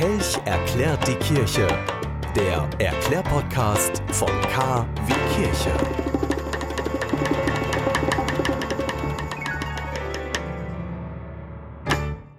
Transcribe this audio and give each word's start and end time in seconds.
Kelch 0.00 0.38
erklärt 0.46 1.06
die 1.06 1.14
Kirche. 1.16 1.68
Der 2.34 2.66
Erklärpodcast 2.78 4.02
von 4.12 4.30
K 4.50 4.88
wie 5.04 5.12
Kirche. 5.34 5.76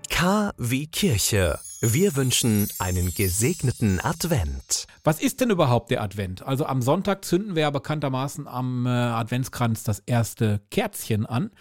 K 0.09 0.51
wie 0.57 0.87
Kirche. 0.87 1.59
Wir 1.81 2.15
wünschen 2.15 2.67
einen 2.79 3.13
gesegneten 3.13 3.99
Advent. 3.99 4.87
Was 5.03 5.21
ist 5.21 5.39
denn 5.39 5.51
überhaupt 5.51 5.91
der 5.91 6.01
Advent? 6.01 6.41
Also 6.41 6.65
am 6.65 6.81
Sonntag 6.81 7.23
zünden 7.23 7.53
wir 7.53 7.61
ja 7.61 7.69
bekanntermaßen 7.69 8.47
am 8.47 8.87
äh, 8.87 8.89
Adventskranz 8.89 9.83
das 9.83 9.99
erste 10.07 10.61
Kerzchen 10.71 11.27
an. 11.27 11.51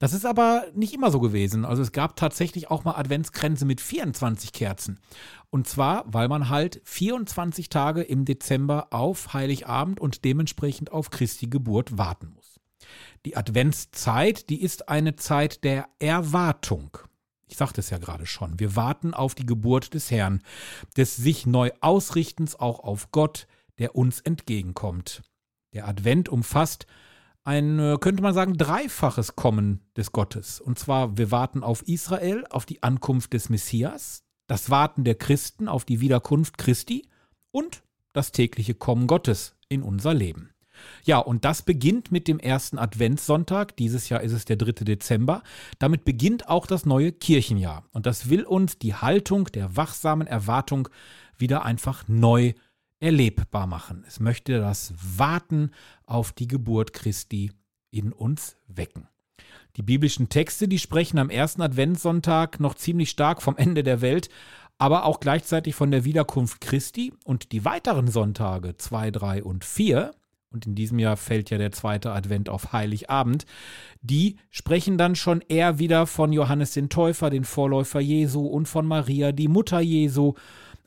Das 0.00 0.14
ist 0.14 0.24
aber 0.24 0.66
nicht 0.74 0.94
immer 0.94 1.10
so 1.10 1.20
gewesen. 1.20 1.66
Also 1.66 1.82
es 1.82 1.92
gab 1.92 2.16
tatsächlich 2.16 2.70
auch 2.70 2.84
mal 2.84 2.94
Adventskränze 2.94 3.66
mit 3.66 3.82
24 3.82 4.52
Kerzen. 4.54 4.98
Und 5.50 5.68
zwar, 5.68 6.04
weil 6.06 6.26
man 6.26 6.48
halt 6.48 6.80
24 6.84 7.68
Tage 7.68 8.00
im 8.00 8.24
Dezember 8.24 8.88
auf 8.92 9.34
Heiligabend 9.34 10.00
und 10.00 10.24
dementsprechend 10.24 10.90
auf 10.90 11.10
Christi 11.10 11.48
Geburt 11.48 11.98
warten 11.98 12.32
muss. 12.34 12.58
Die 13.26 13.36
Adventszeit, 13.36 14.48
die 14.48 14.62
ist 14.62 14.88
eine 14.88 15.16
Zeit 15.16 15.64
der 15.64 15.86
Erwartung. 15.98 16.96
Ich 17.46 17.58
sagte 17.58 17.80
es 17.80 17.90
ja 17.90 17.98
gerade 17.98 18.24
schon. 18.24 18.58
Wir 18.58 18.76
warten 18.76 19.12
auf 19.12 19.34
die 19.34 19.44
Geburt 19.44 19.92
des 19.92 20.10
Herrn, 20.10 20.42
des 20.96 21.16
sich 21.16 21.44
neu 21.44 21.72
Ausrichtens 21.82 22.58
auch 22.58 22.80
auf 22.80 23.10
Gott, 23.10 23.46
der 23.78 23.96
uns 23.96 24.20
entgegenkommt. 24.20 25.20
Der 25.74 25.86
Advent 25.86 26.30
umfasst 26.30 26.86
ein, 27.44 27.78
äh, 27.78 27.96
könnte 28.00 28.22
man 28.22 28.34
sagen, 28.34 28.56
dreifaches 28.56 29.36
Kommen 29.36 29.80
des 29.96 30.12
Gottes. 30.12 30.60
Und 30.60 30.78
zwar, 30.78 31.16
wir 31.16 31.30
warten 31.30 31.62
auf 31.62 31.82
Israel, 31.82 32.44
auf 32.50 32.66
die 32.66 32.82
Ankunft 32.82 33.32
des 33.32 33.48
Messias, 33.48 34.24
das 34.46 34.70
Warten 34.70 35.04
der 35.04 35.14
Christen 35.14 35.68
auf 35.68 35.84
die 35.84 36.00
Wiederkunft 36.00 36.58
Christi 36.58 37.08
und 37.50 37.82
das 38.12 38.32
tägliche 38.32 38.74
Kommen 38.74 39.06
Gottes 39.06 39.56
in 39.68 39.82
unser 39.82 40.12
Leben. 40.12 40.50
Ja, 41.04 41.18
und 41.18 41.44
das 41.44 41.62
beginnt 41.62 42.10
mit 42.10 42.26
dem 42.26 42.38
ersten 42.38 42.78
Adventssonntag. 42.78 43.76
Dieses 43.76 44.08
Jahr 44.08 44.22
ist 44.22 44.32
es 44.32 44.44
der 44.44 44.56
3. 44.56 44.84
Dezember. 44.84 45.42
Damit 45.78 46.04
beginnt 46.04 46.48
auch 46.48 46.66
das 46.66 46.86
neue 46.86 47.12
Kirchenjahr. 47.12 47.84
Und 47.92 48.06
das 48.06 48.30
will 48.30 48.44
uns 48.44 48.78
die 48.78 48.94
Haltung 48.94 49.44
der 49.46 49.76
wachsamen 49.76 50.26
Erwartung 50.26 50.88
wieder 51.36 51.64
einfach 51.64 52.08
neu 52.08 52.54
erlebbar 53.00 53.66
machen. 53.66 54.04
Es 54.06 54.20
möchte 54.20 54.60
das 54.60 54.94
Warten 55.16 55.72
auf 56.06 56.32
die 56.32 56.46
Geburt 56.46 56.92
Christi 56.92 57.52
in 57.90 58.12
uns 58.12 58.56
wecken. 58.68 59.08
Die 59.76 59.82
biblischen 59.82 60.28
Texte, 60.28 60.68
die 60.68 60.78
sprechen 60.78 61.18
am 61.18 61.30
ersten 61.30 61.62
Adventssonntag 61.62 62.60
noch 62.60 62.74
ziemlich 62.74 63.10
stark 63.10 63.42
vom 63.42 63.56
Ende 63.56 63.82
der 63.82 64.00
Welt, 64.00 64.28
aber 64.78 65.04
auch 65.04 65.20
gleichzeitig 65.20 65.74
von 65.74 65.90
der 65.90 66.04
Wiederkunft 66.04 66.60
Christi 66.60 67.12
und 67.24 67.52
die 67.52 67.64
weiteren 67.64 68.08
Sonntage 68.08 68.76
2, 68.76 69.10
3 69.10 69.44
und 69.44 69.64
4, 69.64 70.12
und 70.52 70.66
in 70.66 70.74
diesem 70.74 70.98
Jahr 70.98 71.16
fällt 71.16 71.50
ja 71.50 71.58
der 71.58 71.70
zweite 71.70 72.10
Advent 72.12 72.48
auf 72.48 72.72
Heiligabend, 72.72 73.46
die 74.00 74.36
sprechen 74.50 74.98
dann 74.98 75.14
schon 75.14 75.42
eher 75.48 75.78
wieder 75.78 76.06
von 76.06 76.32
Johannes 76.32 76.72
den 76.72 76.88
Täufer, 76.88 77.30
den 77.30 77.44
Vorläufer 77.44 78.00
Jesu 78.00 78.46
und 78.46 78.66
von 78.66 78.86
Maria, 78.86 79.30
die 79.30 79.48
Mutter 79.48 79.80
Jesu 79.80 80.34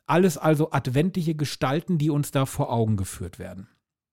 alles 0.06 0.38
also 0.38 0.70
adventliche 0.72 1.34
Gestalten, 1.34 1.98
die 1.98 2.10
uns 2.10 2.30
da 2.30 2.46
vor 2.46 2.72
Augen 2.72 2.96
geführt 2.96 3.38
werden. 3.38 3.68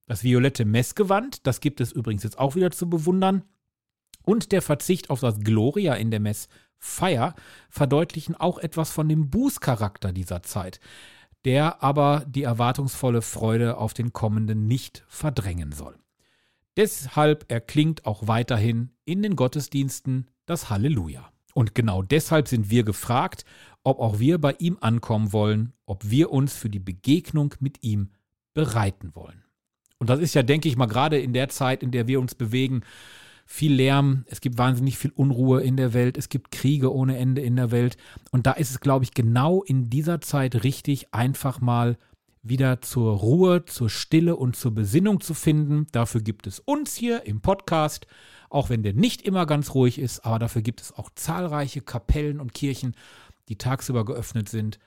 Das 0.07 0.23
violette 0.23 0.65
Messgewand, 0.65 1.45
das 1.47 1.59
gibt 1.59 1.81
es 1.81 1.91
übrigens 1.91 2.23
jetzt 2.23 2.39
auch 2.39 2.55
wieder 2.55 2.71
zu 2.71 2.89
bewundern. 2.89 3.43
Und 4.23 4.51
der 4.51 4.61
Verzicht 4.61 5.09
auf 5.09 5.19
das 5.19 5.39
Gloria 5.39 5.95
in 5.95 6.11
der 6.11 6.19
Messfeier 6.19 7.35
verdeutlichen 7.69 8.35
auch 8.35 8.59
etwas 8.59 8.91
von 8.91 9.09
dem 9.09 9.29
Bußcharakter 9.29 10.11
dieser 10.11 10.43
Zeit, 10.43 10.79
der 11.45 11.81
aber 11.81 12.25
die 12.27 12.43
erwartungsvolle 12.43 13.21
Freude 13.21 13.77
auf 13.77 13.93
den 13.93 14.13
kommenden 14.13 14.67
nicht 14.67 15.03
verdrängen 15.07 15.71
soll. 15.71 15.97
Deshalb 16.77 17.51
erklingt 17.51 18.05
auch 18.05 18.27
weiterhin 18.27 18.91
in 19.05 19.23
den 19.23 19.35
Gottesdiensten 19.35 20.29
das 20.45 20.69
Halleluja. 20.69 21.31
Und 21.53 21.75
genau 21.75 22.01
deshalb 22.01 22.47
sind 22.47 22.69
wir 22.69 22.83
gefragt, 22.83 23.43
ob 23.83 23.99
auch 23.99 24.19
wir 24.19 24.37
bei 24.37 24.55
ihm 24.59 24.77
ankommen 24.81 25.33
wollen, 25.33 25.73
ob 25.85 26.09
wir 26.09 26.31
uns 26.31 26.55
für 26.55 26.69
die 26.69 26.79
Begegnung 26.79 27.55
mit 27.59 27.83
ihm 27.83 28.09
bereiten 28.53 29.11
wollen. 29.13 29.43
Und 29.97 30.09
das 30.09 30.19
ist 30.19 30.33
ja, 30.33 30.43
denke 30.43 30.67
ich 30.67 30.77
mal, 30.77 30.87
gerade 30.87 31.19
in 31.19 31.33
der 31.33 31.49
Zeit, 31.49 31.83
in 31.83 31.91
der 31.91 32.07
wir 32.07 32.19
uns 32.19 32.35
bewegen, 32.35 32.81
viel 33.45 33.73
Lärm, 33.73 34.23
es 34.27 34.41
gibt 34.41 34.57
wahnsinnig 34.57 34.97
viel 34.97 35.11
Unruhe 35.11 35.61
in 35.61 35.77
der 35.77 35.93
Welt, 35.93 36.17
es 36.17 36.29
gibt 36.29 36.51
Kriege 36.51 36.93
ohne 36.93 37.17
Ende 37.17 37.41
in 37.41 37.55
der 37.55 37.71
Welt. 37.71 37.97
Und 38.31 38.47
da 38.47 38.53
ist 38.53 38.71
es, 38.71 38.79
glaube 38.79 39.03
ich, 39.03 39.13
genau 39.13 39.61
in 39.61 39.89
dieser 39.89 40.21
Zeit 40.21 40.63
richtig, 40.63 41.13
einfach 41.13 41.59
mal 41.59 41.97
wieder 42.43 42.81
zur 42.81 43.17
Ruhe, 43.17 43.65
zur 43.65 43.89
Stille 43.89 44.35
und 44.35 44.55
zur 44.55 44.73
Besinnung 44.73 45.21
zu 45.21 45.33
finden. 45.33 45.85
Dafür 45.91 46.21
gibt 46.21 46.47
es 46.47 46.59
uns 46.59 46.95
hier 46.95 47.25
im 47.25 47.41
Podcast, 47.41 48.07
auch 48.49 48.69
wenn 48.69 48.83
der 48.83 48.93
nicht 48.93 49.21
immer 49.21 49.45
ganz 49.45 49.75
ruhig 49.75 49.99
ist, 49.99 50.25
aber 50.25 50.39
dafür 50.39 50.61
gibt 50.61 50.81
es 50.81 50.93
auch 50.93 51.09
zahlreiche 51.13 51.81
Kapellen 51.81 52.39
und 52.39 52.53
Kirchen, 52.53 52.95
die 53.51 53.57
tagsüber 53.57 54.05
geöffnet 54.05 54.47
sind, 54.47 54.79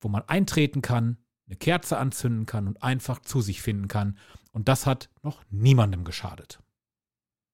wo 0.00 0.08
man 0.08 0.22
eintreten 0.26 0.82
kann, 0.82 1.18
eine 1.46 1.54
Kerze 1.54 1.98
anzünden 1.98 2.46
kann 2.46 2.66
und 2.66 2.82
einfach 2.82 3.20
zu 3.20 3.40
sich 3.40 3.62
finden 3.62 3.86
kann. 3.86 4.18
Und 4.50 4.68
das 4.68 4.86
hat 4.86 5.08
noch 5.22 5.42
niemandem 5.50 6.02
geschadet. 6.02 6.58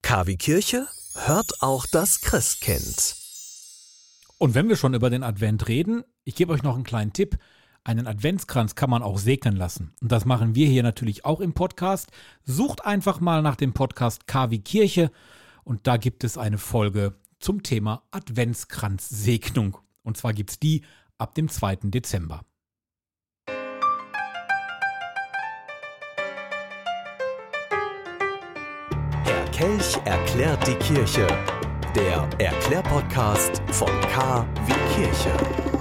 KW 0.01 0.37
Kirche 0.37 0.89
hört 1.27 1.61
auch 1.61 1.85
das 1.87 2.23
Christkind. 2.23 3.15
Und 4.39 4.55
wenn 4.55 4.71
wir 4.71 4.77
schon 4.77 4.95
über 4.95 5.11
den 5.11 5.23
Advent 5.23 5.69
reden, 5.69 6.03
ich 6.25 6.35
gebe 6.35 6.53
euch 6.53 6.63
noch 6.63 6.75
einen 6.75 6.85
kleinen 6.85 7.13
Tipp. 7.13 7.39
Einen 7.85 8.07
Adventskranz 8.07 8.75
kann 8.75 8.89
man 8.89 9.03
auch 9.03 9.19
segnen 9.19 9.57
lassen. 9.57 9.93
Und 10.01 10.11
das 10.13 10.25
machen 10.25 10.55
wir 10.55 10.67
hier 10.67 10.83
natürlich 10.83 11.27
auch 11.27 11.41
im 11.41 11.53
Podcast. 11.53 12.11
Sucht 12.45 12.87
einfach 12.87 13.21
mal 13.21 13.43
nach 13.43 13.57
dem 13.57 13.75
Podcast 13.75 14.27
KW 14.27 14.59
Kirche 14.61 15.11
und 15.63 15.87
da 15.87 15.99
gibt 15.99 16.25
es 16.25 16.39
eine 16.39 16.57
Folge 16.57 17.15
zum 17.39 17.63
Thema 17.63 18.03
Adventskranzsegnung. 18.11 19.77
Und 20.05 20.17
zwar 20.17 20.33
gibt 20.33 20.51
es 20.51 20.61
die 20.61 20.85
ab 21.19 21.35
dem 21.35 21.49
2. 21.49 21.77
Dezember. 21.85 22.43
Herr 29.25 29.45
Kelch 29.53 29.97
erklärt 30.05 30.65
die 30.67 30.77
Kirche. 30.77 31.27
Der 31.97 32.29
Erklärpodcast 32.39 33.63
von 33.71 33.89
K 34.13 34.47
wie 34.67 34.95
Kirche. 34.95 35.74